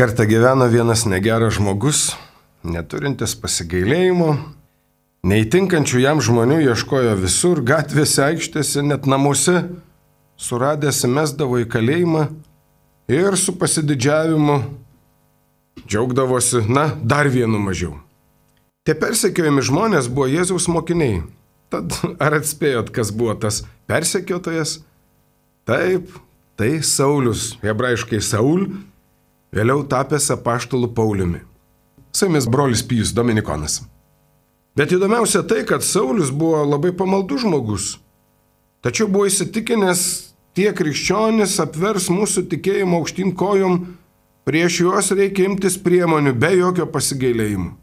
[0.00, 2.14] Kartą gyveno vienas negeras žmogus,
[2.64, 4.30] neturintis pasigailėjimo,
[5.28, 9.58] neįtinkančių jam žmonių ieškojo visur, gatvėse, aikštėse, net namuose,
[10.40, 12.24] suradęs mesdavo į kalėjimą
[13.12, 14.56] ir su pasididžiavimu
[15.84, 17.98] džiaugdavosi, na, dar vienu mažiau.
[18.88, 21.26] Tie persekiojami žmonės buvo Jėzaus mokiniai.
[21.68, 21.92] Tad
[22.24, 24.78] ar atspėjot, kas buvo tas persekiotojas?
[25.68, 26.08] Taip,
[26.56, 28.70] tai Saulis, hebrajiškai Saul,
[29.54, 31.42] vėliau tapęs apaštalų Pauliumi.
[32.12, 33.80] Su jumis brolis Pijus Dominikonas.
[34.78, 37.98] Bet įdomiausia tai, kad Saulis buvo labai pamaldus žmogus.
[38.80, 40.02] Tačiau buvo įsitikinęs,
[40.56, 43.80] tie krikščionys apvers mūsų tikėjimo aukštyn kojom,
[44.48, 47.74] prieš juos reikia imtis priemonių be jokio pasigailėjimo.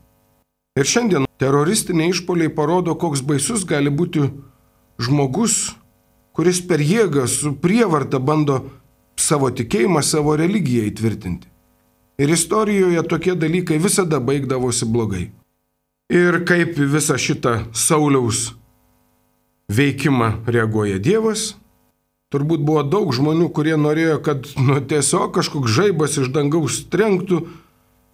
[0.77, 4.27] Ir šiandien teroristiniai išpoliai parodo, koks baisus gali būti
[5.01, 5.75] žmogus,
[6.37, 8.59] kuris per jėgą su prievarta bando
[9.17, 11.49] savo tikėjimą, savo religiją įtvirtinti.
[12.17, 15.27] Ir istorijoje tokie dalykai visada baigdavosi blogai.
[16.09, 18.53] Ir kaip visą šitą Sauliaus
[19.69, 21.51] veikimą reaguoja Dievas,
[22.33, 27.43] turbūt buvo daug žmonių, kurie norėjo, kad nu, tiesiog kažkoks žaibas iš dangaus trenktų,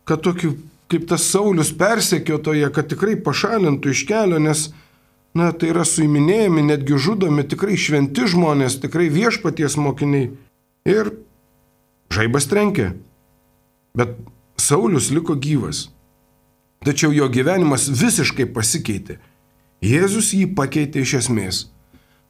[0.10, 0.56] kad tokiu
[0.92, 4.68] kaip tas Saulis persekiotoje, kad tikrai pašalintų iš kelio, nes,
[5.38, 10.30] na, tai yra suiminėjami, netgi žudomi tikrai šventi žmonės, tikrai viešpaties mokiniai.
[10.90, 11.16] Ir
[12.14, 12.92] žaibas trenkė.
[13.98, 14.18] Bet
[14.58, 15.88] Saulis liko gyvas.
[16.84, 19.20] Tačiau jo gyvenimas visiškai pasikeitė.
[19.84, 21.60] Jėzus jį pakeitė iš esmės.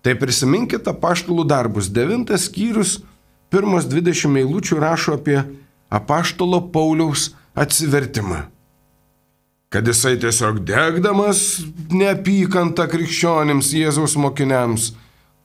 [0.04, 1.88] Tai prisiminkite apaštalų darbus.
[1.88, 2.98] Devintas skyrius,
[3.54, 5.40] pirmas dvidešimt eilučių rašo apie
[5.94, 8.44] apaštalo Pauliaus atsivertimą.
[9.72, 14.92] Kad jisai tiesiog degdamas neapykantą krikščionims Jėzaus mokiniams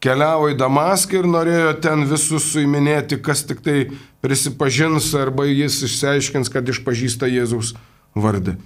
[0.04, 3.78] keliavo į Damaską ir norėjo ten visus suiminėti, kas tik tai
[4.24, 7.74] prisipažins arba jis išsiaiškins, kad išpažįsta Jėzaus
[8.18, 8.56] vardą.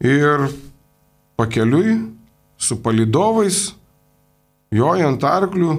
[0.00, 0.48] Ir
[1.36, 1.98] pakeliui
[2.60, 3.74] su palidovais,
[4.72, 5.78] jojant arklių,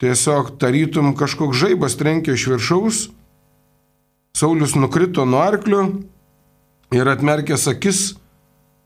[0.00, 3.04] tiesiog tarytum kažkoks žaibas trenkė iš viršaus,
[4.36, 5.86] Saulis nukrito nuo arklio
[6.92, 8.00] ir atmerkęs akis,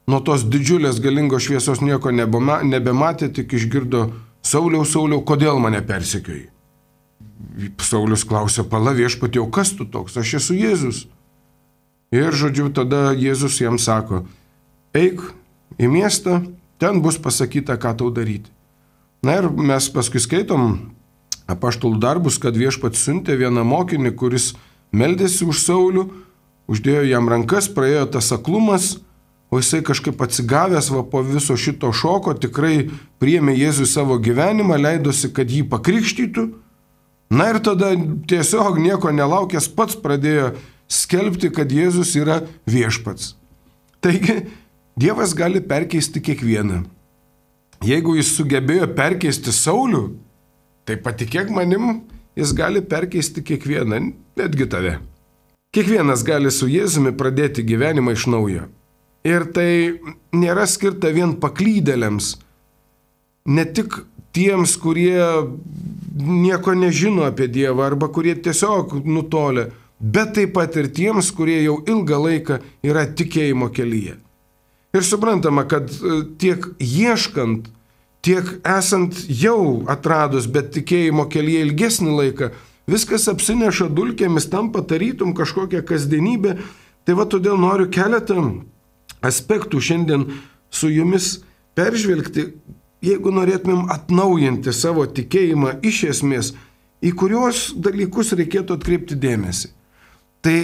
[0.06, 4.04] nuo tos didžiulės galingos šviesos nieko nebema, nebematė, tik išgirdo
[4.50, 6.48] Sauliau, Sauliau, kodėl mane persekioji?
[7.82, 10.16] Saulis klausė, pala viešpatė, o kas tu toks?
[10.18, 11.04] Aš esu Jėzus.
[12.14, 14.24] Ir žodžiu, tada Jėzus jam sako,
[14.96, 15.22] eik
[15.78, 16.40] į miestą,
[16.82, 18.50] ten bus pasakyta, ką tau daryti.
[19.22, 20.72] Na ir mes paskui skaitom
[21.50, 24.54] apaštalų darbus, kad viešpats siuntė vieną mokinį, kuris
[24.90, 26.08] meldėsi už Saulių,
[26.70, 28.96] uždėjo jam rankas, praėjo tas aklumas,
[29.50, 32.88] o jisai kažkaip atsigavęs va po viso šito šoko tikrai
[33.22, 36.46] priėmė Jėzų į savo gyvenimą, leidosi, kad jį pakrikštytų.
[37.30, 37.92] Na ir tada
[38.30, 40.54] tiesiog nieko nelaukęs pats pradėjo
[40.90, 43.34] skelbti, kad Jėzus yra viešpats.
[44.02, 44.40] Taigi,
[45.00, 46.82] Dievas gali perkeisti kiekvieną.
[47.86, 50.02] Jeigu jis sugebėjo perkeisti Saulių,
[50.84, 52.02] tai patikėk manim,
[52.36, 54.00] jis gali perkeisti kiekvieną,
[54.36, 54.98] netgi tave.
[55.72, 58.66] Kiekvienas gali su Jėzumi pradėti gyvenimą iš naujo.
[59.26, 60.00] Ir tai
[60.32, 62.38] nėra skirta vien paklydėliams,
[63.52, 63.98] ne tik
[64.32, 65.20] tiems, kurie
[66.16, 69.68] nieko nežino apie Dievą arba kurie tiesiog nutolė,
[70.00, 74.16] bet taip pat ir tiems, kurie jau ilgą laiką yra tikėjimo kelyje.
[74.96, 77.68] Ir suprantama, kad e, tiek ieškant,
[78.26, 82.50] tiek esant jau atradus, bet tikėjimo kelyje ilgesnį laiką,
[82.90, 86.56] viskas apsineša dulkėmis, tampa tarytum kažkokia kasdienybė.
[87.06, 88.42] Tai va todėl noriu keletą
[89.26, 90.26] aspektų šiandien
[90.70, 91.40] su jumis
[91.78, 92.46] peržvelgti,
[93.04, 96.52] jeigu norėtumėm atnaujinti savo tikėjimą iš esmės,
[97.00, 99.72] į kuriuos dalykus reikėtų atkreipti dėmesį.
[100.44, 100.56] Tai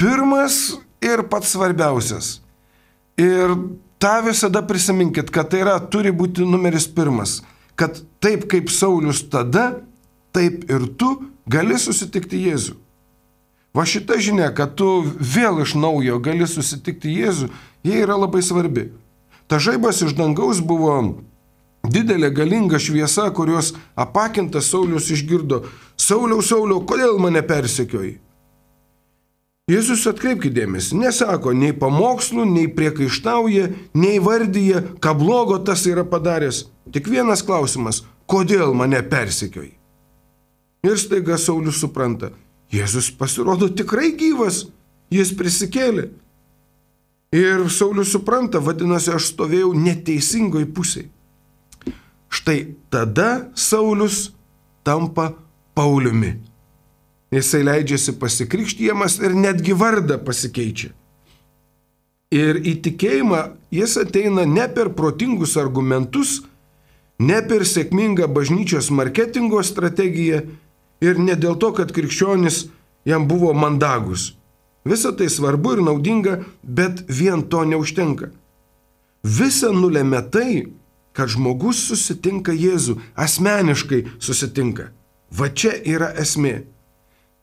[0.00, 2.38] pirmas ir pats svarbiausias.
[3.18, 3.54] Ir
[3.98, 7.40] tą visada prisiminkit, kad tai yra, turi būti numeris pirmas.
[7.78, 9.80] Kad taip kaip Saulis tada,
[10.34, 11.14] taip ir tu
[11.50, 12.76] gali susitikti Jėzų.
[13.76, 17.50] Va šita žinia, kad tu vėl iš naujo gali susitikti Jėzų,
[17.88, 18.90] jie yra labai svarbi.
[19.48, 20.94] Ta žaibas iš dangaus buvo
[21.88, 25.64] didelė galinga šviesa, kurios apakintas Saulius išgirdo.
[25.96, 28.18] Sauliau, Sauliau, kodėl mane persekioji?
[29.68, 33.66] Jėzus atkreipkite dėmesį, nesako nei pamokslų, nei priekaištauja,
[34.00, 36.62] nei vardyje, ką blogo tas yra padaręs.
[36.92, 38.02] Tik vienas klausimas-
[38.32, 39.74] kodėl mane persekioji?
[40.84, 42.30] Ir staiga Saulis supranta,
[42.72, 44.66] Jėzus pasirodo tikrai gyvas,
[45.10, 46.10] jis prisikėlė.
[47.32, 51.10] Ir Saulis supranta, vadinasi, aš stovėjau neteisingoj pusėje.
[52.32, 54.30] Štai tada Saulis
[54.84, 55.34] tampa
[55.74, 56.40] Pauliumi.
[57.30, 60.94] jisai leidžiasi pasikrikštyjamas ir netgi vardą pasikeičia.
[62.32, 63.40] Ir į tikėjimą
[63.72, 66.42] jis ateina ne per protingus argumentus,
[67.20, 70.42] ne per sėkmingą bažnyčios marketingo strategiją
[71.04, 72.66] ir ne dėl to, kad krikščionis
[73.04, 74.37] jam buvo mandagus.
[74.84, 78.30] Visa tai svarbu ir naudinga, bet vien to neužtenka.
[79.24, 80.50] Visa nulėmė tai,
[81.12, 84.92] kad žmogus susitinka Jėzų, asmeniškai susitinka.
[85.34, 86.62] Va čia yra esmė.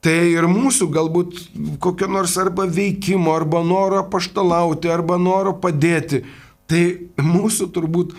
[0.06, 1.40] Tai ir mūsų galbūt
[1.82, 6.22] kokio nors arba veikimo, arba noro paštalauti, arba noro padėti.
[6.70, 6.82] Tai
[7.22, 8.14] mūsų turbūt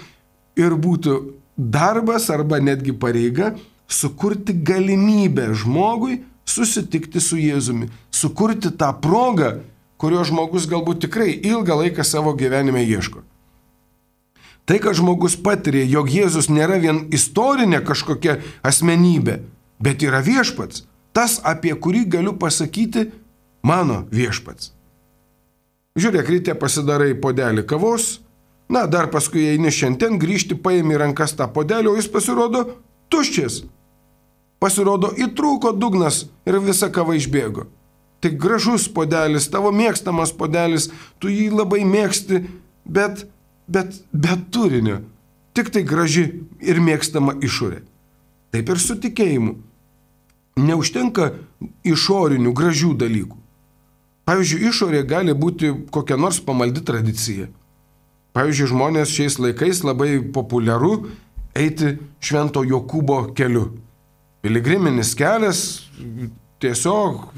[0.59, 1.17] ir būtų
[1.57, 3.55] darbas arba netgi pareiga
[3.89, 9.59] sukurti galimybę žmogui susitikti su Jėzumi, sukurti tą progą,
[10.01, 13.23] kurio žmogus galbūt tikrai ilgą laiką savo gyvenime ieško.
[14.67, 19.39] Tai, kad žmogus patiria, jog Jėzus nėra vien istorinė kažkokia asmenybė,
[19.79, 20.83] bet yra viešpats,
[21.15, 23.07] tas, apie kurį galiu pasakyti
[23.63, 24.73] mano viešpats.
[25.97, 28.19] Žiūrėk, ryte pasidarai podelį kavos,
[28.69, 32.67] na, dar paskui eini šiandien grįžti, paimi rankas tą podelį, o jis pasirodo
[33.09, 33.63] tuščias.
[34.61, 37.69] Pasirodo, įtrūko dugnas ir visa kava išbėgo.
[38.27, 40.89] Tai gražus podelis, tavo mėgstamas podelis,
[41.23, 42.41] tu jį labai mėgsti,
[42.83, 43.23] bet,
[43.71, 44.97] bet, bet turinio.
[45.55, 46.25] Tik tai graži
[46.59, 47.85] ir mėgstama išorė.
[48.51, 49.55] Taip ir su tikėjimu.
[50.59, 51.29] Neužtenka
[51.87, 53.39] išorinių gražių dalykų.
[54.27, 57.47] Pavyzdžiui, išorė gali būti kokia nors pamaldi tradicija.
[58.35, 60.97] Pavyzdžiui, žmonės šiais laikais labai populiaru
[61.55, 63.69] eiti Švento Jokūbo keliu.
[64.43, 65.61] Piligriminis kelias
[66.59, 67.31] tiesiog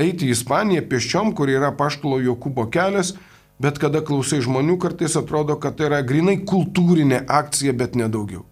[0.00, 3.14] eiti į Ispaniją pėsčiom, kur yra Paštalo Jokūbo kelias,
[3.62, 8.44] bet kada klausai žmonių, kartais atrodo, kad tai yra grinai kultūrinė akcija, bet nedaugiau.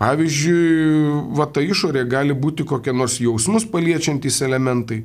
[0.00, 5.02] Pavyzdžiui, va ta išorė gali būti kokie nors jausmus paliečiantys elementai,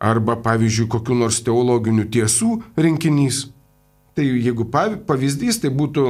[0.00, 3.48] arba pavyzdžiui, kokiu nors teologinių tiesų rinkinys.
[4.14, 6.06] Tai jeigu pavyzdys, tai būtų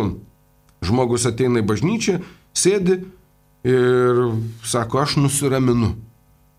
[0.84, 2.18] žmogus ateina į bažnyčią,
[2.54, 3.00] sėdi
[3.64, 4.24] ir
[4.62, 5.94] sako, aš nusiraminu.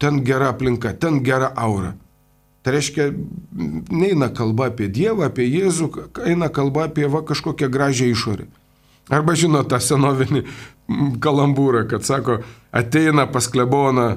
[0.02, 1.94] Ten gera aplinka, ten gera aura.
[2.66, 3.12] Tai reiškia,
[3.94, 5.90] neina kalba apie Dievą, apie Jėzų,
[6.26, 8.48] eina kalba apie va kažkokią gražią išorę.
[9.14, 10.42] Arba žino tą senovinį
[11.22, 12.40] kalambūrą, kad sako,
[12.74, 14.16] ateina pas kleboną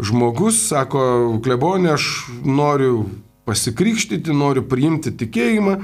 [0.00, 1.02] žmogus, sako,
[1.44, 2.06] klebonė, aš
[2.44, 3.04] noriu
[3.48, 5.76] pasikrikštyti, noriu priimti tikėjimą.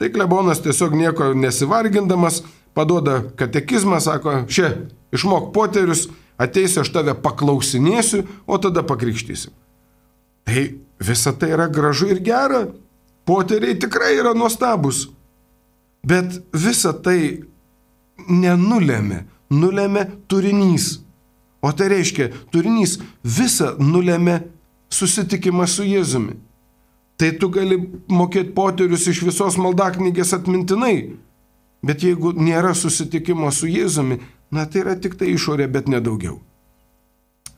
[0.00, 2.42] Tai klebonas tiesiog nieko nesivargindamas
[2.74, 4.72] paduoda katekizmą, sako, šia,
[5.14, 6.08] išmok poterius,
[6.40, 9.52] ateisiu, aš tave paklausinėsiu, o tada pakrikštysiu.
[10.48, 10.64] Tai
[11.00, 12.64] visa tai yra gražu ir gera,
[13.28, 15.08] poteriai tikrai yra nuostabus.
[16.06, 17.44] Bet visa tai
[18.28, 20.98] nenulėmė, nulėmė turinys.
[21.60, 24.40] O tai reiškia, turinys visą nulėmė
[24.90, 26.38] susitikimas su Jėzumi.
[27.20, 27.76] Tai tu gali
[28.08, 31.18] mokėti poterius iš visos maldaknygės atmintinai,
[31.84, 36.40] bet jeigu nėra susitikimo su Jėzumi, na tai yra tik tai išorė, bet nedaugiau.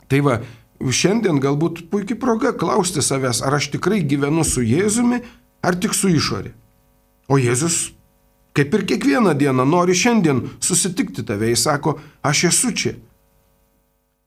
[0.08, 0.40] Tai va,
[0.82, 5.22] šiandien galbūt puikiai proga klausti savęs, ar aš tikrai gyvenu su Jėzumi,
[5.64, 6.52] ar tik su išorė.
[7.32, 7.92] O Jėzus
[8.52, 12.92] Kaip ir kiekvieną dieną nori šiandien susitikti tave, jis sako, aš esu čia.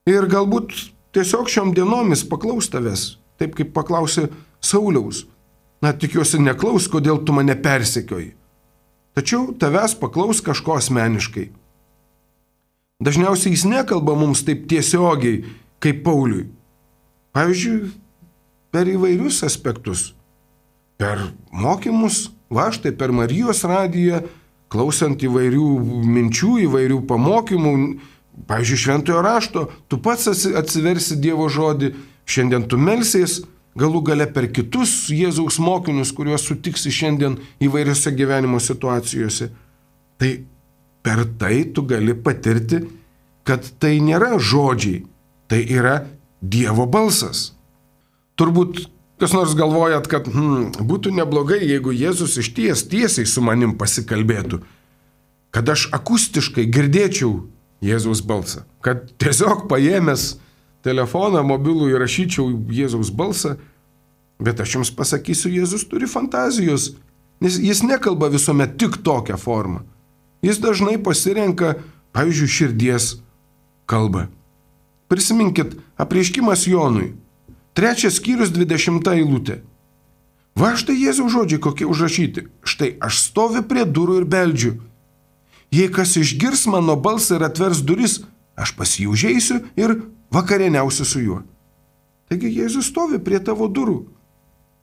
[0.09, 0.73] Ir galbūt
[1.13, 3.03] tiesiog šiom dienomis paklaus tavęs,
[3.37, 4.31] taip kaip paklausė
[4.61, 5.25] Sauliaus.
[5.83, 8.31] Na, tikiuosi neklaus, kodėl tu mane persekioji.
[9.13, 11.51] Tačiau tavęs paklaus kažko asmeniškai.
[13.03, 15.43] Dažniausiai jis nekalba mums taip tiesiogiai,
[15.83, 16.47] kaip Pauliui.
[17.35, 17.89] Pavyzdžiui,
[18.71, 20.13] per įvairius aspektus.
[20.95, 21.19] Per
[21.51, 24.21] mokymus, Va štai per Marijos radiją,
[24.69, 25.65] klausant įvairių
[26.05, 27.73] minčių, įvairių pamokymų,
[28.49, 31.93] pavyzdžiui, šventojo rašto, tu pats atsiversi Dievo žodį,
[32.29, 33.39] šiandien tu melsies,
[33.75, 39.49] galų gale per kitus Jėzaus mokinius, kuriuos sutiksi šiandien įvairiose gyvenimo situacijose.
[40.21, 40.31] Tai
[41.05, 42.81] per tai tu gali patirti,
[43.45, 45.03] kad tai nėra žodžiai,
[45.47, 45.99] tai yra
[46.41, 47.51] Dievo balsas.
[48.37, 53.77] Turbūt Kas nors galvojat, kad hmm, būtų neblogai, jeigu Jėzus iš ties tiesiai su manim
[53.79, 54.59] pasikalbėtų,
[55.55, 57.45] kad aš akustiškai girdėčiau
[57.85, 60.33] Jėzaus balsą, kad tiesiog paėmęs
[60.83, 63.53] telefoną mobilų įrašyčiau Jėzaus balsą,
[64.43, 66.91] bet aš jums pasakysiu, Jėzus turi fantazijos,
[67.39, 69.85] nes jis nekalba visuomet tik tokią formą.
[70.43, 71.75] Jis dažnai pasirenka,
[72.11, 73.11] pavyzdžiui, širdies
[73.85, 74.27] kalbą.
[75.07, 77.13] Prisiminkit, apreiškimas Jonui
[77.75, 79.59] Trečias skyrius, dvidešimta eilutė.
[80.55, 82.45] Va štai Jėzaus žodžiai kokie užrašyti.
[82.63, 84.71] Štai aš stoviu prie durų ir beldžiu.
[85.75, 88.21] Jei kas išgirs mano balsą ir atvers duris,
[88.55, 89.97] aš pas jį užeisiu ir
[90.31, 91.41] vakarieniausiu su juo.
[92.31, 94.05] Taigi Jėzus stovi prie tavo durų.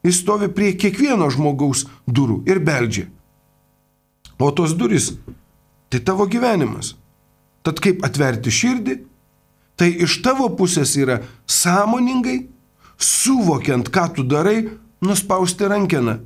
[0.05, 3.09] Jis stovi prie kiekvieno žmogaus durų ir beldžia.
[4.37, 5.15] O tos durys-
[5.93, 6.95] tai tavo gyvenimas.
[7.63, 8.95] Tad kaip atverti širdį?
[9.77, 12.47] Tai iš tavo pusės yra sąmoningai,
[12.97, 14.71] suvokiant, ką tu darai,
[15.05, 16.17] nuspausti rankeną.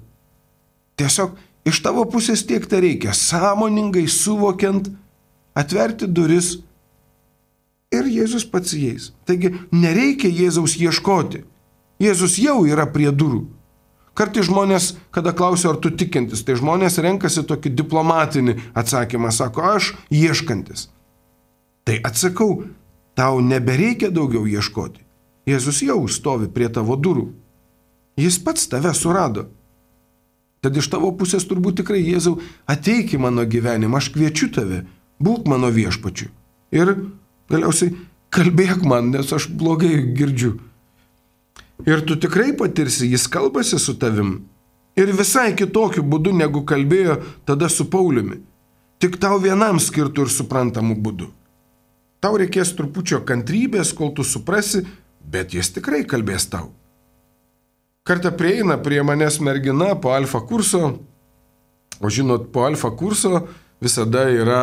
[0.97, 1.35] Tiesiog
[1.67, 4.89] iš tavo pusės tiek tai reikia- sąmoningai suvokiant,
[5.55, 6.59] atverti duris
[7.91, 9.11] ir Jėzus pats įeis.
[9.27, 11.43] Taigi nereikia Jėzaus ieškoti.
[12.01, 13.47] Jėzus jau yra prie durų.
[14.17, 19.91] Kartai žmonės, kada klausia, ar tu tikintis, tai žmonės renkasi tokį diplomatinį atsakymą, sako, aš
[20.09, 20.87] ieškantis.
[21.85, 22.65] Tai atsakau,
[23.15, 25.05] tau nebereikia daugiau ieškoti.
[25.47, 27.29] Jėzus jau stovi prie tavo durų.
[28.17, 29.51] Jis pats tave surado.
[30.65, 34.81] Tad iš tavo pusės turbūt tikrai Jėzau ateik į mano gyvenimą, aš kviečiu tave,
[35.23, 36.33] būk mano viešpačiu.
[36.75, 36.95] Ir
[37.53, 37.93] galiausiai
[38.35, 40.57] kalbėk man, nes aš blogai girdžiu.
[41.85, 44.39] Ir tu tikrai patirsi, jis kalbasi su tavim.
[44.97, 48.41] Ir visai kitokiu būdu, negu kalbėjo tada su Pauliumi.
[48.97, 51.29] Tik tau vienam skirtų ir suprantamų būdų.
[52.25, 54.87] Tau reikės trupučio kantrybės, kol tu suprasi,
[55.21, 56.71] bet jis tikrai kalbės tau.
[58.07, 60.95] Kartą prieina prie manęs mergina po alfa kurso,
[62.01, 63.43] o žinot, po alfa kurso
[63.83, 64.63] visada yra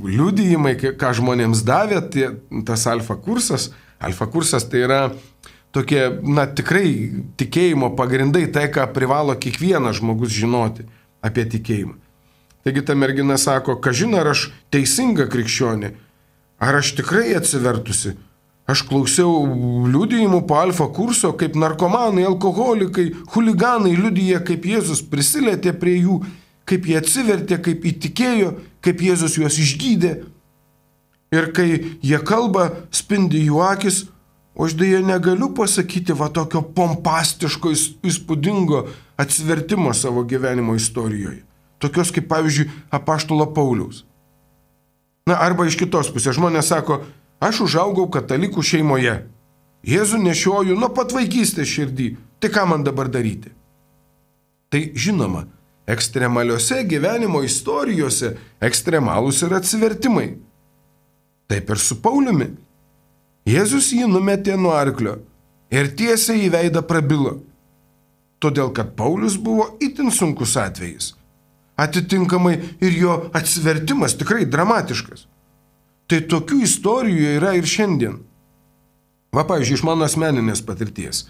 [0.00, 2.30] liudijimai, ką žmonėms davė tie,
[2.64, 3.68] tas alfa kursas.
[3.98, 5.00] Alfa kursas tai yra
[5.76, 10.86] tokie, na tikrai tikėjimo pagrindai, tai ką privalo kiekvienas žmogus žinoti
[11.24, 11.96] apie tikėjimą.
[12.66, 15.92] Taigi ta mergina sako, kažin ar aš teisinga krikščionė,
[16.60, 18.16] ar aš tikrai atsivertusi.
[18.68, 19.46] Aš klausiau
[19.88, 26.18] liudijimų po alfa kurso, kaip narkomanai, alkoholikai, huliganai liudyja, kaip Jėzus prisilietė prie jų,
[26.68, 28.50] kaip jie atsivertė, kaip įtikėjo,
[28.84, 30.12] kaip Jėzus juos išgydė.
[31.32, 31.68] Ir kai
[32.04, 34.02] jie kalba, spindi jų akis,
[34.58, 37.70] O aš dėja negaliu pasakyti va tokio pompastiško,
[38.02, 38.82] įspūdingo
[39.22, 41.44] atsivertimo savo gyvenimo istorijoje.
[41.78, 44.02] Tokios kaip pavyzdžiui apaštalo Pauliaus.
[45.30, 47.04] Na arba iš kitos pusės žmonės sako,
[47.38, 49.14] aš užaugau katalikų šeimoje.
[49.86, 52.08] Jėzų nešioju nuo pat vaikystės širdį.
[52.42, 53.52] Tai ką man dabar daryti?
[54.74, 55.44] Tai žinoma,
[55.88, 60.32] ekstremaliuose gyvenimo istorijose ekstremalūs yra atsivertimai.
[61.48, 62.50] Taip ir su Pauliumi.
[63.48, 65.14] Jėzus jį numetė nuo arklio
[65.72, 67.38] ir tiesiai į veidą prabilo.
[68.42, 71.14] Todėl, kad Paulius buvo itin sunkus atvejis.
[71.78, 75.24] Atitinkamai ir jo atsivertimas tikrai dramatiškas.
[76.08, 78.20] Tai tokių istorijų yra ir šiandien.
[79.32, 81.26] Va, pavyzdžiui, iš mano asmeninės patirties.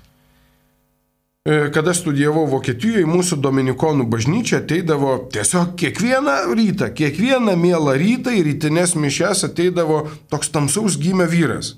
[1.49, 8.47] E, kada studijavau Vokietijoje, mūsų dominikonų bažnyčia ateidavo tiesiog kiekvieną rytą, kiekvieną mielą rytą į
[8.53, 11.77] rytinės mišes ateidavo toks tamsaus gimė vyras.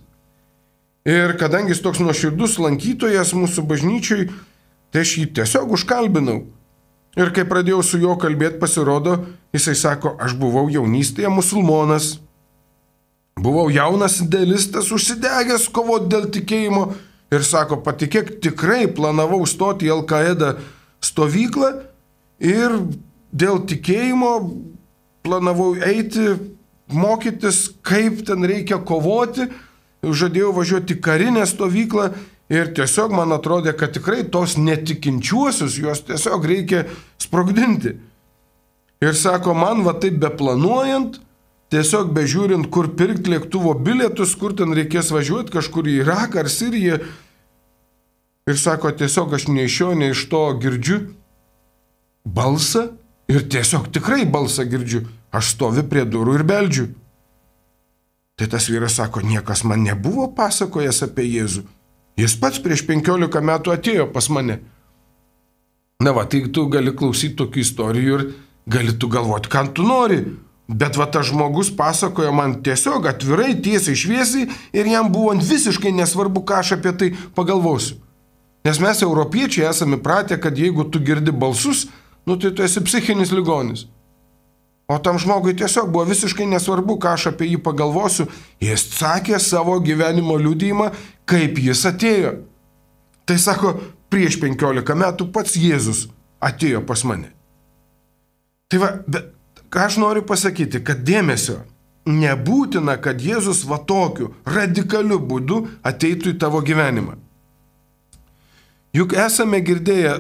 [1.09, 4.27] Ir kadangi jis toks nuoširdus lankytojas mūsų bažnyčiai,
[4.93, 6.43] tai aš jį tiesiog užkalbinau.
[7.19, 9.17] Ir kai pradėjau su juo kalbėti, pasirodo,
[9.57, 12.19] jisai sako, aš buvau jaunystėje musulmonas.
[13.41, 16.91] Buvau jaunas idealistas, užsidegęs kovoti dėl tikėjimo
[17.33, 20.53] ir sako, patikėk, tikrai planavau stoti į Al-Qaeda
[21.01, 21.71] stovyklą
[22.45, 22.77] ir
[23.33, 24.35] dėl tikėjimo
[25.25, 26.35] planavau eiti,
[26.93, 29.49] mokytis, kaip ten reikia kovoti
[30.03, 32.11] žadėjau važiuoti karinę stovyklą
[32.51, 36.85] ir tiesiog man atrodė, kad tikrai tos netikinčiuosius juos tiesiog reikia
[37.21, 37.97] sprogdinti.
[39.01, 41.21] Ir sako, man va taip beplanuojant,
[41.73, 46.99] tiesiog bežiūrint, kur pirkti lėktuvo bilietus, kur ten reikės važiuoti, kažkur į Iraką ar Siriją.
[48.51, 51.01] Ir sako, tiesiog aš nei iš šio, nei iš to girdžiu
[52.25, 52.91] balsą
[53.31, 55.07] ir tiesiog tikrai balsą girdžiu.
[55.31, 56.89] Aš stoviu prie durų ir beldžiu.
[58.41, 61.67] Tai tas vyras sako, niekas man nebuvo pasakojęs apie Jėzų.
[62.17, 64.63] Jis pats prieš 15 metų atėjo pas mane.
[66.01, 68.25] Na va, tai tu gali klausyti tokių istorijų ir
[68.65, 70.23] gali tu galvoti, ką tu nori.
[70.73, 76.41] Bet va tas žmogus pasakojo man tiesiog atvirai, tiesiai, šviesiai ir jam buvo visiškai nesvarbu,
[76.41, 78.01] ką aš apie tai pagalvosiu.
[78.65, 81.91] Nes mes, europiečiai, esame pratę, kad jeigu tu girdi balsus,
[82.25, 83.85] nu tai tu esi psichinis ligonis.
[84.91, 88.27] O tam žmogui tiesiog buvo visiškai nesvarbu, ką aš apie jį pagalvosiu.
[88.59, 90.89] Jis sakė savo gyvenimo liūdėjimą,
[91.31, 92.33] kaip jis atėjo.
[93.23, 93.77] Tai sako,
[94.11, 96.09] prieš 15 metų pats Jėzus
[96.43, 97.31] atėjo pas mane.
[98.71, 99.31] Tai va, bet
[99.71, 101.61] ką aš noriu pasakyti, kad dėmesio
[102.11, 107.15] nebūtina, kad Jėzus va tokiu radikaliu būdu ateitų į tavo gyvenimą.
[108.97, 110.17] Juk esame girdėję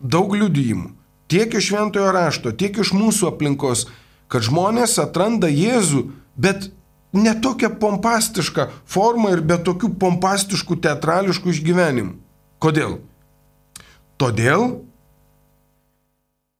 [0.00, 0.94] daug liudijimų,
[1.28, 3.84] tiek iš šventojo rašto, tiek iš mūsų aplinkos,
[4.32, 6.02] kad žmonės atranda Jėzų,
[6.36, 6.70] bet
[7.16, 12.16] netokia pompastiška forma ir be tokių pompastiškų teatrališkų išgyvenimų.
[12.62, 12.98] Kodėl?
[14.16, 14.62] Todėl,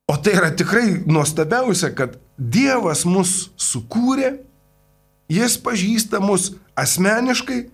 [0.07, 4.35] o tai yra tikrai nuostabiausia, kad Dievas mus sukūrė,
[5.27, 7.65] Jis pažįsta mus asmeniškai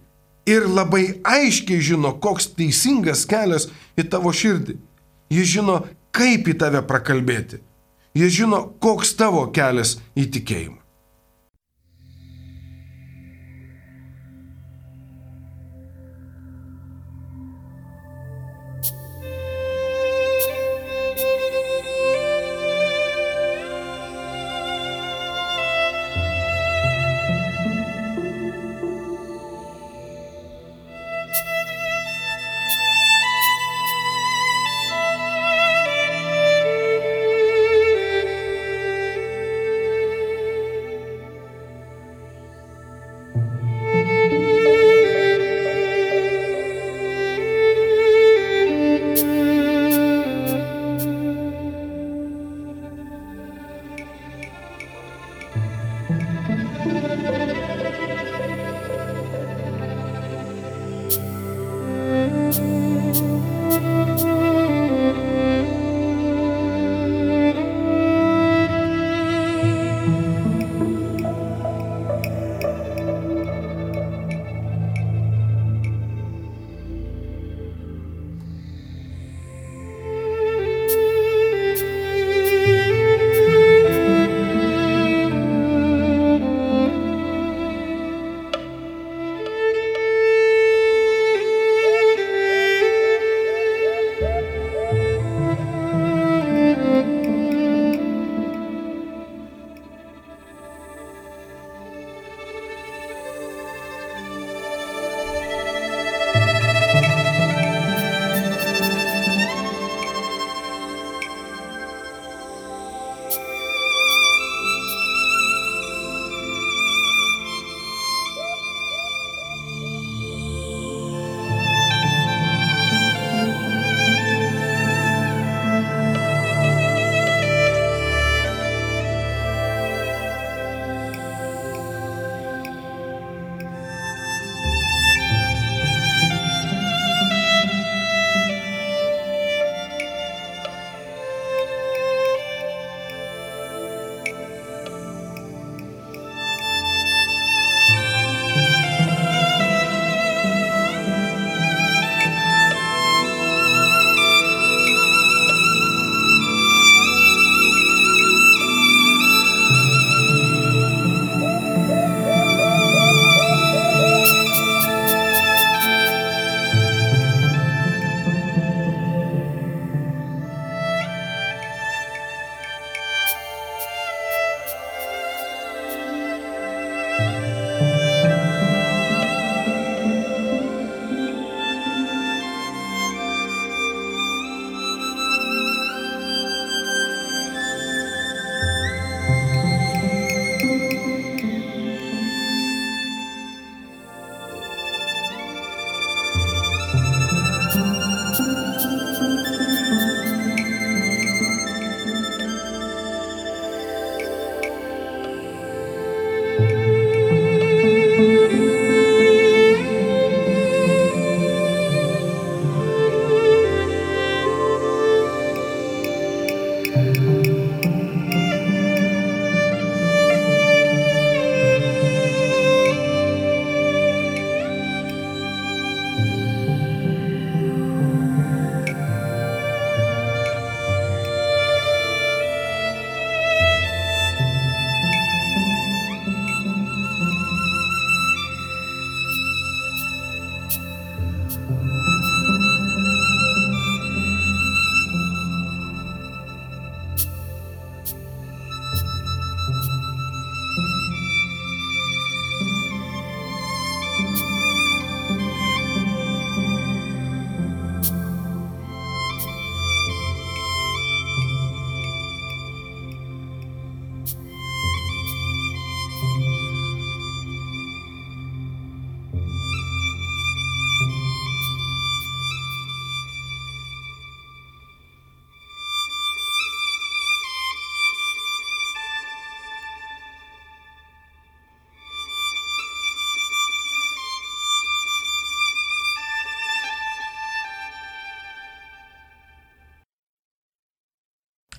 [0.49, 3.69] ir labai aiškiai žino, koks teisingas kelias
[3.99, 4.79] į tavo širdį.
[5.33, 5.83] Jis žino,
[6.17, 7.61] kaip į tave prakalbėti.
[8.15, 10.82] Jis žino, koks tavo kelias į tikėjimą.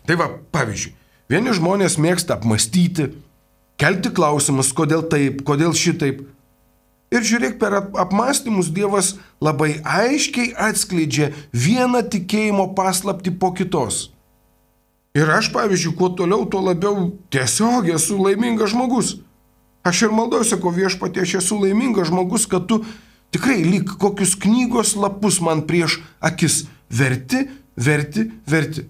[0.07, 0.93] Tai va, pavyzdžiui,
[1.31, 3.09] vieni žmonės mėgsta apmastyti,
[3.79, 6.25] kelti klausimus, kodėl taip, kodėl šitaip.
[7.13, 9.13] Ir žiūrėk, per apmąstymus Dievas
[9.43, 14.07] labai aiškiai atskleidžia vieną tikėjimo paslapti po kitos.
[15.13, 19.19] Ir aš, pavyzdžiui, kuo toliau, tuo labiau tiesiog esu laimingas žmogus.
[19.85, 22.79] Aš ir maldauju, sako viešpatie, aš esu laimingas žmogus, kad tu
[23.35, 27.45] tikrai lyg kokius knygos lapus man prieš akis verti,
[27.77, 28.87] verti, verti.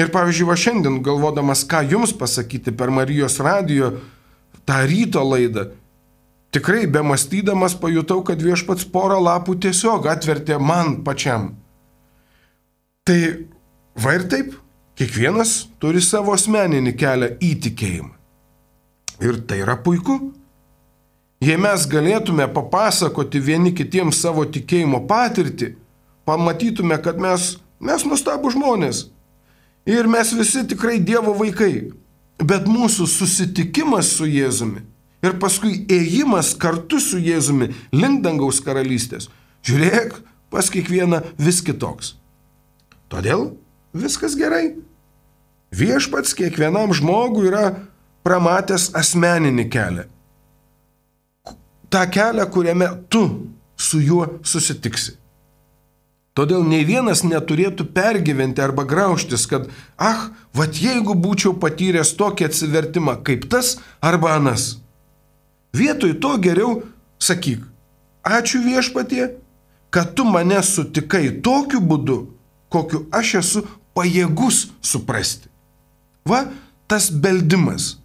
[0.00, 3.92] Ir pavyzdžiui, va šiandien galvodamas, ką jums pasakyti per Marijos radijo
[4.64, 5.66] tą ryto laidą,
[6.54, 11.50] tikrai be mąstydamas pajutau, kad viešpats porą lapų tiesiog atvertė man pačiam.
[13.04, 13.20] Tai
[14.00, 14.56] va ir taip,
[14.96, 18.12] kiekvienas turi savo asmeninį kelią į tikėjimą.
[19.22, 20.32] Ir tai yra puiku.
[21.42, 25.74] Jei mes galėtume papasakoti vieni kitiems savo tikėjimo patirtį,
[26.24, 29.10] pamatytume, kad mes, mes nustabų žmonės
[29.86, 31.90] Ir mes visi tikrai Dievo vaikai.
[32.42, 34.82] Bet mūsų susitikimas su Jėzumi
[35.22, 39.28] ir paskui ėjimas kartu su Jėzumi link dangaus karalystės,
[39.62, 40.16] žiūrėk,
[40.50, 42.16] pas kiekvieną vis kitoks.
[43.12, 43.52] Todėl
[43.94, 44.74] viskas gerai.
[45.72, 47.64] Viešpats kiekvienam žmogui yra
[48.26, 50.04] pramatęs asmeninį kelią.
[51.92, 53.22] Ta kelią, kuriame tu
[53.76, 55.14] su juo susitiksi.
[56.32, 59.68] Todėl nei vienas neturėtų pergyventi arba graužtis, kad,
[60.00, 64.78] ah, vad jeigu būčiau patyręs tokį atsivertimą kaip tas arba anas.
[65.76, 66.72] Vietoj to geriau
[67.20, 67.60] sakyk,
[68.24, 69.28] ačiū viešpatie,
[69.92, 72.18] kad tu mane sutikai tokiu būdu,
[72.72, 75.52] kokiu aš esu pajėgus suprasti.
[76.24, 76.46] Va,
[76.88, 77.98] tas beldimas.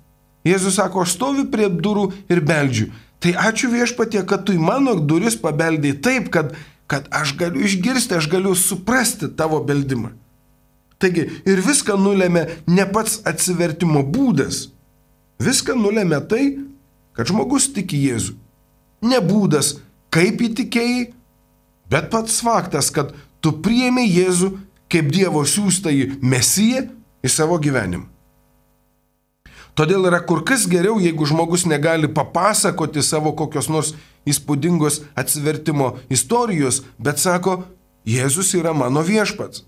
[0.48, 2.92] Jėzus sako, aš stoviu prie durų ir beldžiu.
[3.24, 6.54] Tai ačiū viešpatie, kad tu į mano duris pabeldėjai taip, kad
[6.88, 10.13] kad aš galiu išgirsti, aš galiu suprasti tavo beldimą.
[10.97, 14.67] Taigi ir viską nulėmė ne pats atsivertimo būdas.
[15.43, 16.43] Viską nulėmė tai,
[17.13, 18.34] kad žmogus tiki Jėzų.
[19.06, 19.76] Ne būdas,
[20.10, 21.12] kaip įtikėjai,
[21.91, 23.13] bet pats faktas, kad
[23.45, 24.56] tu priemi Jėzų
[24.89, 26.88] kaip Dievo siūstąjį mesiją
[27.21, 28.08] į savo gyvenimą.
[29.78, 33.92] Todėl yra kur kas geriau, jeigu žmogus negali papasakoti savo kokios nors
[34.26, 37.62] įspūdingos atsivertimo istorijos, bet sako,
[38.08, 39.66] Jėzus yra mano viešpats.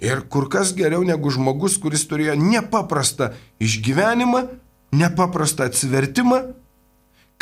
[0.00, 4.44] Ir kur kas geriau negu žmogus, kuris turėjo nepaprastą išgyvenimą,
[4.96, 6.38] nepaprastą atsivertimą,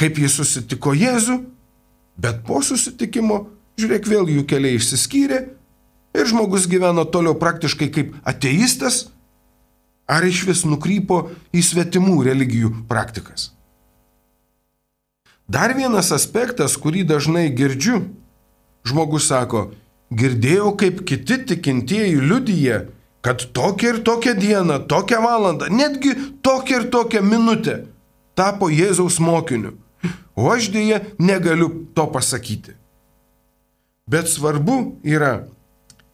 [0.00, 1.36] kaip jis susitiko Jėzų,
[2.18, 3.44] bet po susitikimo,
[3.78, 5.44] žiūrėk, vėl jų keliai išsiskyrė
[6.18, 9.04] ir žmogus gyveno toliau praktiškai kaip ateistas,
[10.08, 13.52] ar iš vis nukrypo į svetimų religijų praktikas.
[15.48, 18.02] Dar vienas aspektas, kurį dažnai girdžiu,
[18.88, 19.70] žmogus sako,
[20.12, 22.80] girdėjau, kaip kiti tikintieji liudyje,
[23.24, 27.82] kad tokia ir tokia diena, tokia valanda, netgi tokia ir tokia minutė
[28.38, 29.74] tapo Jėzaus mokiniu.
[30.38, 32.76] O aš dėje negaliu to pasakyti.
[34.08, 35.48] Bet svarbu yra,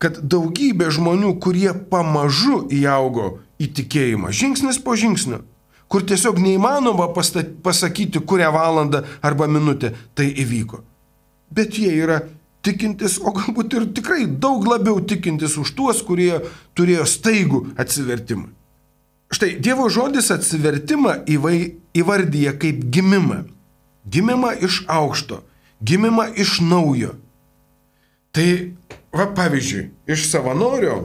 [0.00, 5.42] kad daugybė žmonių, kurie pamažu įaugo į tikėjimą, žingsnis po žingsnio,
[5.88, 10.83] kur tiesiog neįmanoma pasakyti, kurią valandą arba minutę tai įvyko.
[11.55, 12.22] Bet jie yra
[12.64, 16.40] tikintis, o galbūt ir tikrai daug labiau tikintis už tuos, kurie
[16.77, 18.48] turėjo staigų atsivertimą.
[19.35, 21.24] Štai Dievo žodis atsivertimą
[21.96, 23.44] įvardyja kaip gimimą.
[24.05, 25.40] Gimimą iš aukšto,
[25.81, 27.14] gimimą iš naujo.
[28.35, 28.48] Tai,
[29.14, 30.98] va pavyzdžiui, iš savanorio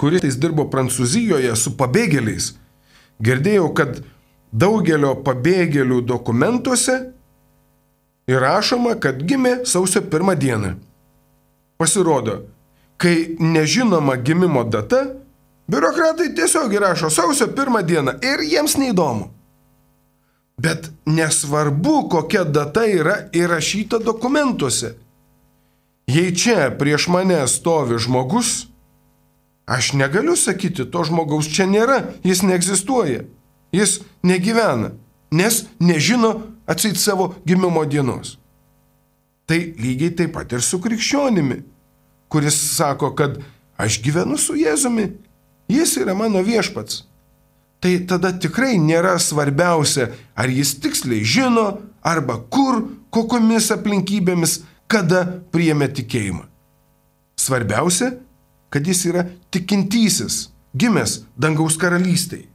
[0.00, 2.54] kuris dirbo Prancūzijoje su pabėgėliais,
[3.20, 3.98] girdėjau, kad
[4.50, 6.96] daugelio pabėgėlių dokumentuose
[8.30, 10.76] įrašoma, kad gimė sausio pirmą dieną.
[11.80, 12.40] Pasirodo,
[13.00, 15.02] kai nežinoma gimimo data,
[15.70, 19.28] biurokratai tiesiog įrašo sausio pirmą dieną ir jiems neįdomu.
[20.60, 24.94] Bet nesvarbu, kokia data yra įrašyta dokumentuose.
[26.10, 28.69] Jei čia prieš mane stovi žmogus,
[29.70, 33.22] Aš negaliu sakyti, to žmogaus čia nėra, jis neegzistuoja,
[33.70, 34.96] jis negyvena,
[35.30, 36.32] nes nežino
[36.66, 38.34] atsit savo gimimo dienos.
[39.46, 41.60] Tai lygiai taip pat ir su krikščionimi,
[42.30, 43.38] kuris sako, kad
[43.78, 45.06] aš gyvenu su Jėzumi,
[45.70, 47.04] jis yra mano viešpats.
[47.80, 51.66] Tai tada tikrai nėra svarbiausia, ar jis tiksliai žino,
[52.02, 52.82] arba kur,
[53.14, 55.22] kokiomis aplinkybėmis, kada
[55.54, 56.42] priėmė tikėjimą.
[57.40, 58.10] Svarbiausia,
[58.70, 62.48] kad jis yra tikintysis, gimęs dangaus karalystėje.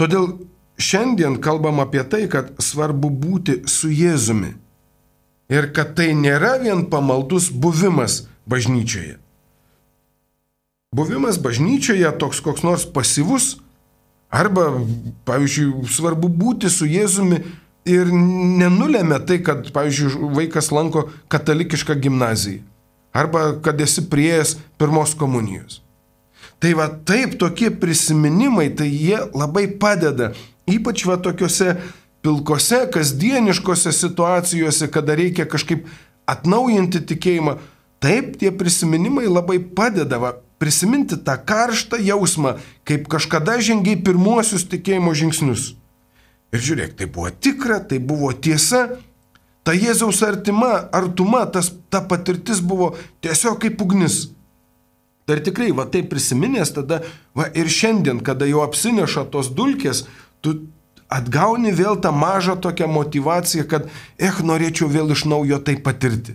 [0.00, 0.30] Todėl
[0.80, 4.54] šiandien kalbam apie tai, kad svarbu būti su Jėzumi
[5.52, 9.18] ir kad tai nėra vien pamaldus buvimas bažnyčioje.
[10.96, 13.60] buvimas bažnyčioje toks koks nors pasyvus,
[14.30, 14.72] arba,
[15.28, 17.42] pavyzdžiui, svarbu būti su Jėzumi
[17.86, 22.62] ir nenulėmė tai, kad, pavyzdžiui, vaikas lanko katalikišką gimnaziją,
[23.16, 25.80] arba kad esi prieėjęs pirmos komunijos.
[26.60, 30.34] Tai va taip tokie prisiminimai, tai jie labai padeda,
[30.68, 31.78] ypač va tokiuose
[32.20, 35.88] pilkose, kasdieniškose situacijose, kada reikia kažkaip
[36.28, 37.56] atnaujinti tikėjimą.
[38.00, 45.12] Taip tie prisiminimai labai padeda va, prisiminti tą karštą jausmą, kaip kažkada žengiai pirmuosius tikėjimo
[45.16, 45.74] žingsnius.
[46.52, 48.98] Ir žiūrėk, tai buvo tikra, tai buvo tiesa,
[49.70, 52.88] ta Jėzaus artima, artuma, tas, ta patirtis buvo
[53.22, 54.32] tiesiog kaip ugnis.
[55.22, 57.04] Tai ir tikrai, va taip prisiminęs, tada,
[57.38, 60.08] va ir šiandien, kada jau apsineša tos dulkės,
[60.42, 60.56] tu
[61.06, 63.86] atgauni vėl tą mažą tokią motivaciją, kad,
[64.18, 66.34] eh, norėčiau vėl iš naujo tai patirti.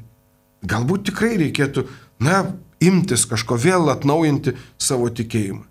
[0.64, 1.90] Galbūt tikrai reikėtų,
[2.24, 5.66] na, imtis kažko vėl atnaujinti savo tikėjimą.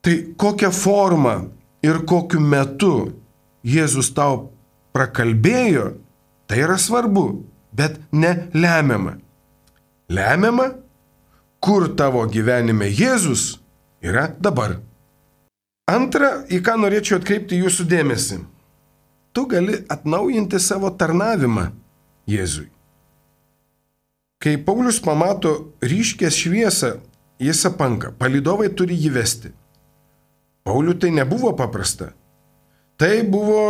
[0.00, 1.50] Tai kokią formą
[1.84, 3.12] ir kokiu metu
[3.60, 4.48] Jėzus tau
[4.96, 6.07] prakalbėjo,
[6.48, 7.24] tai yra svarbu,
[7.72, 9.18] bet ne lemiama.
[10.08, 10.70] Lemiama
[11.60, 13.58] kur tavo gyvenime Jėzus
[14.04, 14.78] yra dabar.
[15.88, 18.40] Antra, į ką norėčiau atkreipti jūsų dėmesį.
[19.32, 21.68] Tu gali atnaujinti savo tarnavimą
[22.28, 22.68] Jėzui.
[24.38, 26.92] Kai Paulius pamato ryškės šviesą,
[27.42, 29.50] jis apanka, palidovai turi jį vesti.
[30.62, 32.12] Pauliui tai nebuvo paprasta.
[32.98, 33.62] Tai buvo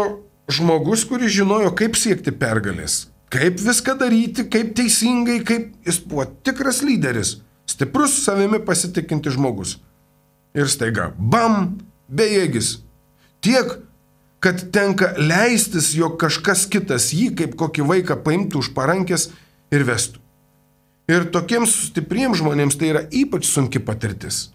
[0.49, 6.83] žmogus, kuris žinojo, kaip siekti pergalės, kaip viską daryti, kaip teisingai, kaip jis buvo tikras
[6.83, 7.39] lyderis.
[7.69, 9.77] Stiprus savimi pasitikinti žmogus.
[10.57, 11.77] Ir staiga, bam,
[12.09, 12.79] bejėgis.
[13.45, 13.75] Tiek,
[14.41, 19.29] kad tenka leistis, jog kažkas kitas jį kaip kokį vaiką paimtų už parankės
[19.75, 20.23] ir vestų.
[21.09, 24.49] Ir tokiems stipriems žmonėms tai yra ypač sunki patirtis.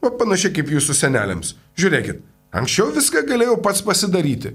[0.00, 1.54] O panašiai kaip jūsų senelėms.
[1.80, 2.22] Žiūrėkit,
[2.56, 4.54] anksčiau viską galėjau pats pasidaryti.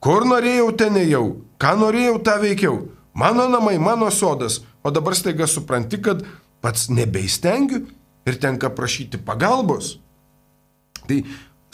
[0.00, 1.24] Kur norėjau, ten ėjau,
[1.60, 2.76] ką norėjau, tą veikiau.
[3.12, 6.22] Mano namai, mano sodas, o dabar staiga supranti, kad
[6.64, 7.84] pats nebeistengiu
[8.28, 9.98] ir tenka prašyti pagalbos.
[11.04, 11.20] Tai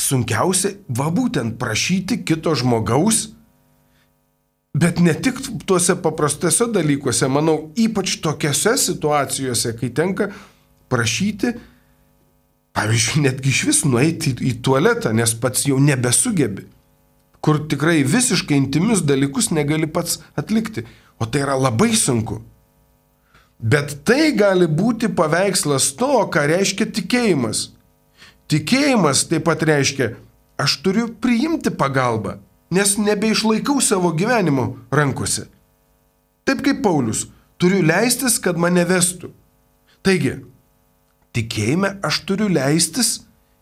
[0.01, 3.29] sunkiausia, va būtent prašyti kito žmogaus,
[4.77, 10.33] bet ne tik tuose paprastose dalykuose, manau, ypač tokiose situacijose, kai tenka
[10.93, 11.55] prašyti,
[12.77, 16.67] pavyzdžiui, netgi iš vis nueiti į tualetą, nes pats jau nebesugebi,
[17.47, 20.83] kur tikrai visiškai intimius dalykus negali pats atlikti,
[21.23, 22.41] o tai yra labai sunku.
[23.63, 27.69] Bet tai gali būti paveikslas to, ką reiškia tikėjimas.
[28.51, 30.09] Tikėjimas taip pat reiškia,
[30.59, 32.41] aš turiu priimti pagalbą,
[32.75, 35.47] nes nebeišlaikau savo gyvenimo rankose.
[36.47, 37.29] Taip kaip Paulius,
[37.63, 39.31] turiu leistis, kad mane vestų.
[40.03, 40.35] Taigi,
[41.31, 43.21] tikėjime aš turiu leistis,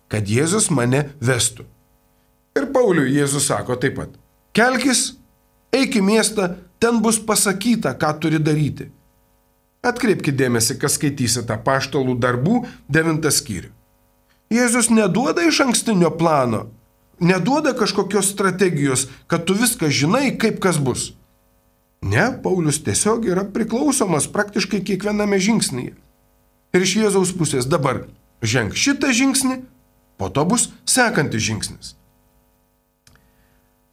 [0.09, 1.69] kad Jėzus mane vestų.
[2.55, 4.13] Ir Pauliui Jėzus sako taip pat,
[4.55, 5.17] kelkis,
[5.75, 8.91] eik į miestą, ten bus pasakyta, ką turi daryti.
[9.85, 13.73] Atkreipkite dėmesį, kas skaitysite paštalų darbų devintą skyrių.
[14.55, 16.69] Jėzus neduoda iš ankstinio plano,
[17.19, 21.11] neduoda kažkokios strategijos, kad tu viską žinai, kaip kas bus.
[22.05, 25.97] Ne, Paulius tiesiog yra priklausomas praktiškai kiekviename žingsnyje.
[26.75, 28.05] Ir iš Jėzaus pusės dabar
[28.45, 29.63] ženk šitą žingsnį,
[30.21, 31.95] po to bus sekantis žingsnis.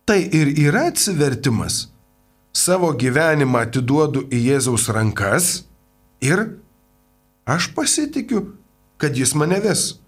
[0.05, 1.87] Tai ir yra atsivertimas.
[2.51, 5.51] Savo gyvenimą atiduodu į Jėzaus rankas
[6.19, 6.41] ir
[7.47, 8.41] aš pasitikiu,
[8.99, 10.01] kad jis mane ves.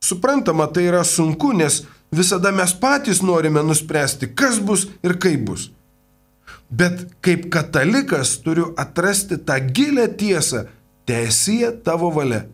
[0.00, 1.82] Suprantama, tai yra sunku, nes
[2.14, 5.70] visada mes patys norime nuspręsti, kas bus ir kaip bus.
[6.70, 10.66] Bet kaip katalikas turiu atrasti tą gilę tiesą,
[11.06, 12.46] tiesie tavo valia.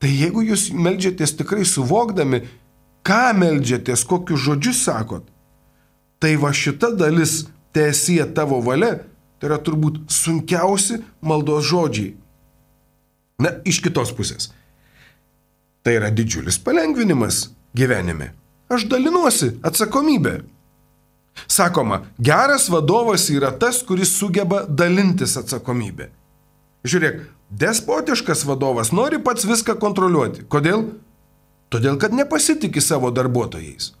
[0.00, 2.44] Tai jeigu jūs melžiatės tikrai suvokdami,
[3.06, 5.24] ką melžiatės, kokius žodžius sakot,
[6.20, 8.98] tai va šita dalis tiesie tavo valia
[9.40, 12.12] Tai yra turbūt sunkiausi maldos žodžiai.
[13.40, 14.50] Na, iš kitos pusės.
[15.80, 18.34] Tai yra didžiulis palengvinimas gyvenime.
[18.68, 20.42] Aš dalinuosi atsakomybę.
[21.48, 26.10] Sakoma, geras vadovas yra tas, kuris sugeba dalintis atsakomybę.
[26.84, 30.44] Žiūrėk, despotiškas vadovas nori pats viską kontroliuoti.
[30.52, 30.84] Kodėl?
[31.70, 33.92] Todėl, kad nepasitikė savo darbuotojais.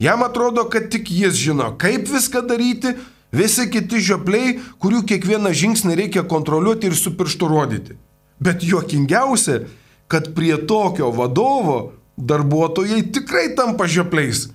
[0.00, 2.94] Jam atrodo, kad tik jis žino, kaip viską daryti
[3.30, 7.94] Visi kiti žiopliai, kurių kiekvieną žingsnį reikia kontroliuoti ir su pirštu rodyti.
[8.42, 9.60] Bet juokingiausia,
[10.10, 14.48] kad prie tokio vadovo darbuotojai tikrai tampa žiopliais.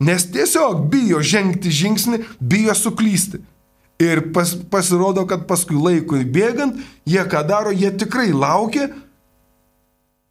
[0.00, 3.40] Nes tiesiog bijo žengti žingsnį, bijo suklysti.
[4.00, 6.76] Ir pas, pasirodo, kad paskui laikui bėgant,
[7.08, 8.88] jie ką daro, jie tikrai laukia,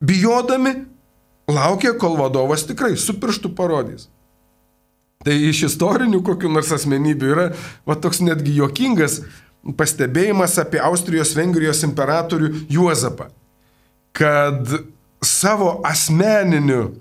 [0.01, 0.85] bijodami,
[1.53, 4.07] laukia, kol vadovas tikrai su pirštu parodys.
[5.25, 7.47] Tai iš istorinių kokių nors asmenybių yra
[7.87, 9.19] va, toks netgi juokingas
[9.79, 13.27] pastebėjimas apie Austrijos-Vengrijos imperatorių Juozapą,
[14.15, 14.71] kad
[15.19, 16.93] savo asmeniniu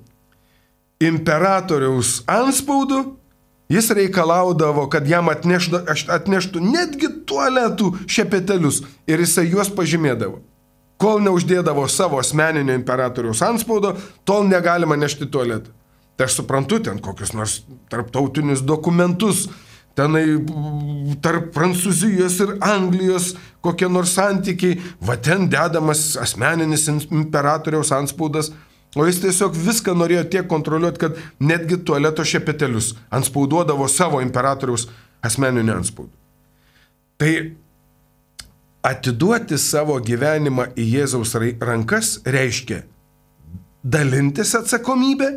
[0.98, 3.04] imperatoriaus anspaudu
[3.70, 5.84] jis reikalaudavo, kad jam atneštų,
[6.18, 10.40] atneštų netgi tualetų šepetelius ir jisai juos pažymėdavo.
[10.98, 13.94] Kol neuždėdavo savo asmeninio imperatoriaus anspaudo,
[14.26, 15.70] tol negalima nešti tualetą.
[16.18, 17.60] Tai aš suprantu ten kokius nors
[17.92, 19.44] tarptautinius dokumentus,
[19.98, 20.24] tenai
[21.22, 28.52] tarp Prancūzijos ir Anglijos kokie nors santykiai, va ten dedamas asmeninis imperatoriaus anspaudas,
[28.96, 34.88] o jis tiesiog viską norėjo tiek kontroliuoti, kad netgi tualeto šepetelius anspauduodavo savo imperatoriaus
[35.24, 36.14] asmeninį anspaudą.
[37.18, 37.32] Tai
[38.86, 42.84] atiduoti savo gyvenimą į Jėzaus rankas reiškia
[43.82, 45.28] dalintis atsakomybę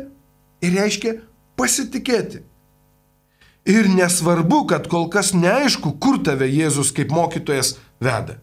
[0.62, 1.14] ir reiškia
[1.58, 2.42] pasitikėti.
[3.68, 8.40] Ir nesvarbu, kad kol kas neaišku, kur tave Jėzus kaip mokytojas veda.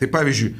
[0.00, 0.54] Tai pavyzdžiui,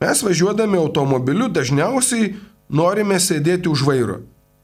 [0.00, 2.34] mes važiuodami automobiliu dažniausiai
[2.68, 4.20] norime sėdėti už vairo.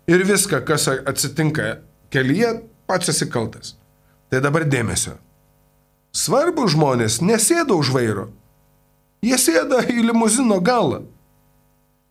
[0.06, 1.78] Ir viską, kas atsitinka
[2.12, 2.52] kelyje,
[2.86, 3.74] pats esi kaltas.
[4.30, 5.16] Tai dabar dėmesio.
[6.16, 8.30] Svarbu žmonės nesėda už vairo.
[9.24, 11.02] Jie sėda į limuzino galą.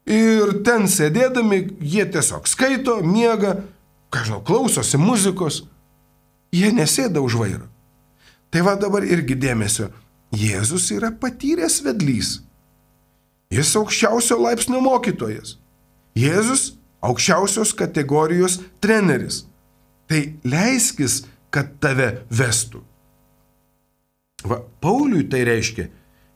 [0.05, 3.63] Ir ten sėdėdami jie tiesiog skaito, miega,
[4.13, 5.63] ką žinau, klausosi muzikos.
[6.53, 7.65] Jie nesėda už vairo.
[8.53, 9.89] Tai va dabar irgi dėmesio.
[10.35, 12.37] Jėzus yra patyręs vedlys.
[13.53, 15.57] Jis aukščiausio laipsnio mokytojas.
[16.15, 19.45] Jėzus aukščiausios kategorijos treneris.
[20.05, 22.83] Tai leiskis, kad tave vestų.
[24.45, 25.89] Va, Pauliui tai reiškia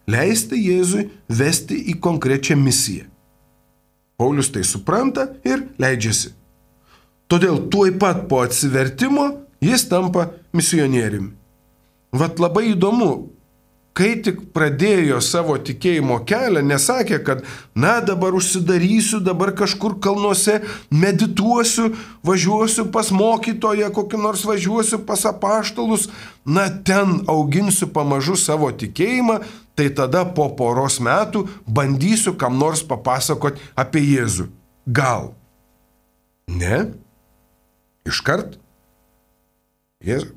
[0.10, 3.06] leisti Jėzui vesti į konkrečią misiją.
[4.20, 6.34] Paulius tai supranta ir leidžiasi.
[7.30, 9.30] Todėl tuoj pat po atsivertimo
[9.64, 11.36] jis tampa misionieriumi.
[12.12, 13.30] Vat labai įdomu,
[14.00, 17.42] kai tik pradėjo savo tikėjimo kelią, nesakė, kad
[17.76, 21.90] na dabar užsidarysiu, dabar kažkur kalnuose medituosiu,
[22.24, 26.08] važiuosiu pas mokytoją, kokį nors važiuosiu pas apaštalus,
[26.48, 29.42] na ten auginsiu pamažu savo tikėjimą,
[29.76, 34.48] tai tada po poros metų bandysiu kam nors papasakoti apie Jėzų.
[34.88, 35.34] Gal?
[36.48, 36.86] Ne?
[38.08, 38.56] Iškart?
[40.08, 40.32] Jėz...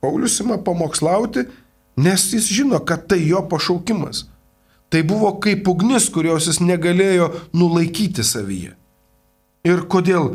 [0.00, 1.42] Paulius ima pamokslauti,
[1.96, 4.26] nes jis žino, kad tai jo pašaukimas.
[4.90, 8.74] Tai buvo kaip ugnis, kurios jis negalėjo nulaikyti savyje.
[9.66, 10.34] Ir kodėl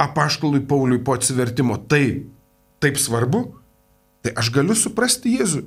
[0.00, 2.24] apaštalui Pauliui po atsivertimo tai
[2.80, 3.44] taip svarbu?
[4.24, 5.64] Tai aš galiu suprasti Jėzų.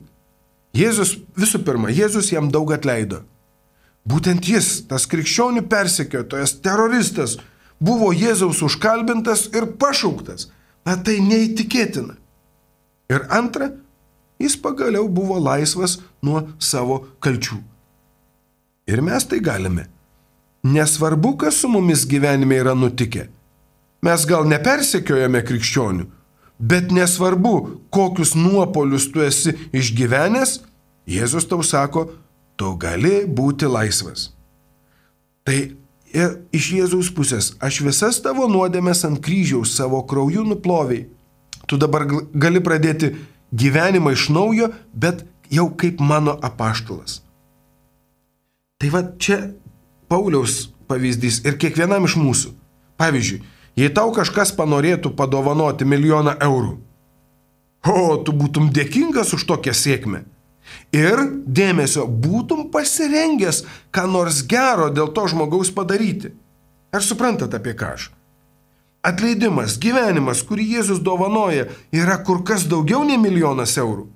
[0.78, 3.24] Jėzus, visų pirma, Jėzus jam daug atleido.
[4.08, 7.38] Būtent jis, tas krikščionių persekiotojas, teroristas,
[7.80, 10.50] buvo Jėzaus užkalbintas ir pašauktas.
[10.88, 12.16] Na tai neįtikėtina.
[13.12, 13.74] Ir antra,
[14.40, 17.58] jis pagaliau buvo laisvas nuo savo kalčių.
[18.88, 19.88] Ir mes tai galime.
[20.64, 23.28] Nesvarbu, kas su mumis gyvenime yra nutikę.
[24.04, 26.06] Mes gal nepersekiojame krikščionių,
[26.60, 27.56] bet nesvarbu,
[27.94, 30.62] kokius nuopolius tu esi išgyvenęs,
[31.08, 32.02] Jėzus tau sako,
[32.60, 34.34] tu gali būti laisvas.
[35.48, 35.56] Tai
[36.52, 41.06] iš Jėzaus pusės aš visas tavo nuodėmės ant kryžiaus savo krauju nuploviai.
[41.68, 42.04] Tu dabar
[42.36, 43.14] gali pradėti
[43.52, 47.22] gyvenimą iš naujo, bet jau kaip mano apaštalas.
[48.78, 49.40] Tai va čia
[50.08, 52.54] Pauliaus pavyzdys ir kiekvienam iš mūsų.
[52.98, 53.42] Pavyzdžiui,
[53.78, 56.78] jei tau kažkas panorėtų padovanoti milijoną eurų,
[57.88, 60.24] o tu būtum dėkingas už tokią sėkmę
[60.96, 66.34] ir dėmesio būtum pasirengęs ką nors gero dėl to žmogaus padaryti.
[66.92, 68.10] Ar suprantat apie ką aš?
[69.08, 74.08] Atleidimas, gyvenimas, kurį Jėzus dovanoja, yra kur kas daugiau nei milijonas eurų.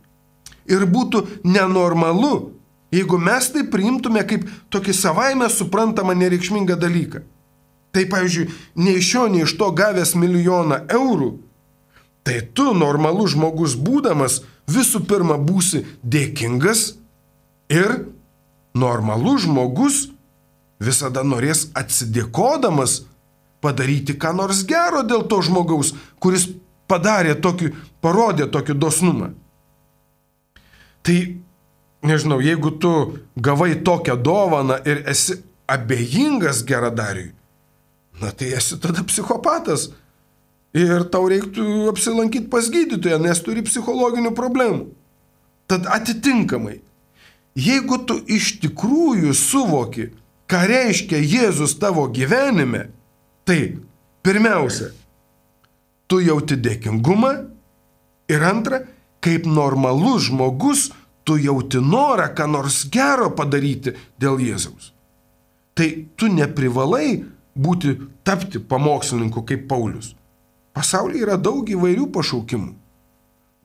[0.67, 2.51] Ir būtų nenormalu,
[2.91, 7.23] jeigu mes tai priimtume kaip tokį savaime suprantamą nereikšmingą dalyką.
[7.91, 11.31] Tai pavyzdžiui, nei iš šio, nei iš to gavęs milijoną eurų,
[12.23, 16.95] tai tu normalus žmogus būdamas visų pirma būsi dėkingas
[17.71, 17.95] ir
[18.75, 20.05] normalus žmogus
[20.81, 23.01] visada norės atsidėkodamas
[23.61, 26.49] padaryti ką nors gero dėl to žmogaus, kuris
[26.89, 27.71] padarė tokį,
[28.03, 29.31] parodė tokį dosnumą.
[31.01, 31.17] Tai,
[32.05, 32.91] nežinau, jeigu tu
[33.37, 35.39] gavai tokią dovaną ir esi
[35.71, 37.31] abejingas geradariui,
[38.21, 39.89] na tai esi tada psichopatas
[40.77, 44.89] ir tau reiktų apsilankyti pas gydytoją, nes turi psichologinių problemų.
[45.71, 46.81] Tad atitinkamai,
[47.55, 50.09] jeigu tu iš tikrųjų suvoki,
[50.51, 52.89] ką reiškia Jėzus tavo gyvenime,
[53.51, 53.75] tai
[54.23, 54.93] pirmiausia,
[56.07, 57.31] tu jauti dėkingumą
[58.31, 58.77] ir antra,
[59.19, 60.85] kaip normalus žmogus,
[61.27, 63.91] tu jauti norą ką nors gero padaryti
[64.23, 64.93] dėl Jėzaus.
[65.75, 70.13] Tai tu neprivalai būti tapti pamokslininku kaip Paulius.
[70.71, 72.71] Pasaulyje yra daug įvairių pašaukimų.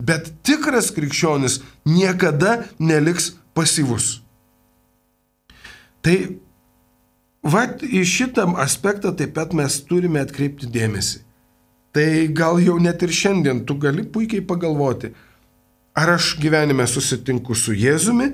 [0.03, 4.17] Bet tikras krikščionis niekada neliks pasyvus.
[6.03, 6.17] Tai
[7.53, 11.23] vat į šitą aspektą taip pat mes turime atkreipti dėmesį.
[11.97, 15.15] Tai gal jau net ir šiandien tu gali puikiai pagalvoti,
[15.97, 18.29] ar aš gyvenime susitinku su Jėzumi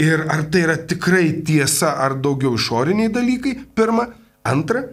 [0.00, 4.06] ir ar tai yra tikrai tiesa ar daugiau išoriniai dalykai, pirma,
[4.46, 4.84] antra,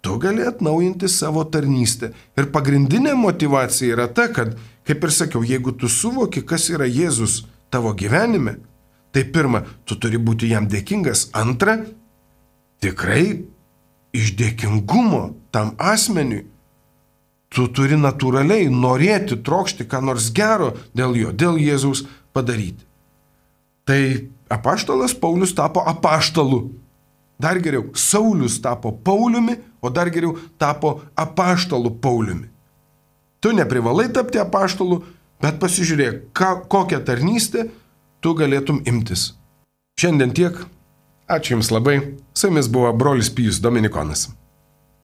[0.00, 2.12] tu gali atnaujinti savo tarnystę.
[2.38, 4.54] Ir pagrindinė motivacija yra ta, kad,
[4.86, 8.56] kaip ir sakiau, jeigu tu suvoki, kas yra Jėzus tavo gyvenime,
[9.12, 11.80] tai pirma, tu turi būti jam dėkingas, antra,
[12.82, 13.42] tikrai
[14.16, 15.22] iš dėkingumo
[15.54, 16.46] tam asmeniui
[17.50, 22.04] tu turi natūraliai norėti, trokšti ką nors gero dėl jo, dėl Jėzaus
[22.34, 22.86] padaryti.
[23.84, 24.00] Tai
[24.54, 26.68] apaštalas Paulius tapo apaštalu.
[27.40, 32.46] Dar geriau, Saulis tapo Pauliumi, o dar geriau tapo apaštalu Pauliumi.
[33.40, 35.00] Tu neprivalai tapti apaštalu,
[35.40, 37.70] bet pasižiūrėk, ką, kokią tarnystę
[38.20, 39.32] tu galėtum imtis.
[39.98, 40.60] Šiandien tiek.
[41.30, 42.00] Ačiū Jums labai.
[42.34, 44.28] Su Jumis buvo brolis Pijus Dominikonas.